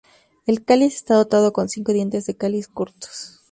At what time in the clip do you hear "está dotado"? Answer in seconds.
0.95-1.53